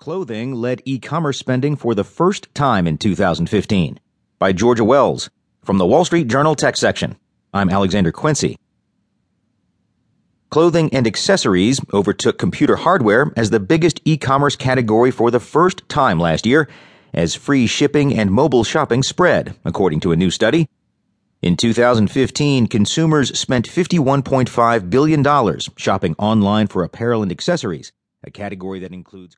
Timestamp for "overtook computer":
11.92-12.76